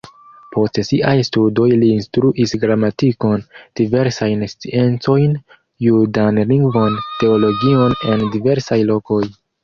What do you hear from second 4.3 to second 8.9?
sciencojn, judan lingvon, teologion en diversaj